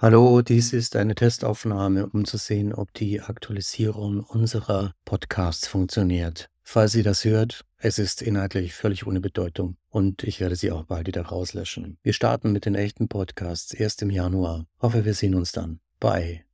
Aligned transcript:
Hallo, 0.00 0.42
dies 0.42 0.72
ist 0.72 0.94
eine 0.94 1.16
Testaufnahme, 1.16 2.06
um 2.06 2.24
zu 2.24 2.36
sehen, 2.36 2.72
ob 2.72 2.94
die 2.94 3.20
Aktualisierung 3.20 4.20
unserer 4.20 4.94
Podcasts 5.04 5.66
funktioniert. 5.66 6.48
Falls 6.62 6.92
Sie 6.92 7.02
das 7.02 7.24
hört, 7.24 7.64
es 7.78 7.98
ist 7.98 8.22
inhaltlich 8.22 8.74
völlig 8.74 9.08
ohne 9.08 9.20
Bedeutung 9.20 9.76
und 9.88 10.22
ich 10.22 10.38
werde 10.38 10.54
sie 10.54 10.70
auch 10.70 10.84
bald 10.84 11.08
wieder 11.08 11.22
rauslöschen. 11.22 11.98
Wir 12.04 12.12
starten 12.12 12.52
mit 12.52 12.64
den 12.64 12.76
echten 12.76 13.08
Podcasts 13.08 13.74
erst 13.74 14.00
im 14.02 14.10
Januar. 14.10 14.66
Hoffe, 14.80 15.04
wir 15.04 15.14
sehen 15.14 15.34
uns 15.34 15.50
dann. 15.50 15.80
Bye. 15.98 16.44